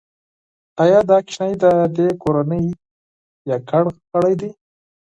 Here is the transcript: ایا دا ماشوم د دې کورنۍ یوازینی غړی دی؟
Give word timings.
ایا 0.83 0.99
دا 1.09 1.17
ماشوم 1.23 1.51
د 1.63 1.65
دې 1.95 2.07
کورنۍ 2.21 2.63
یوازینی 3.49 3.99
غړی 4.13 4.33
دی؟ 4.39 4.49